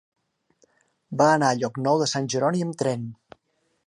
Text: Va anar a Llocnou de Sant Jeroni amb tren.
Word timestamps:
Va 1.19 1.27
anar 1.33 1.51
a 1.55 1.59
Llocnou 1.59 2.01
de 2.05 2.07
Sant 2.13 2.31
Jeroni 2.35 2.65
amb 2.69 2.79
tren. 2.81 3.05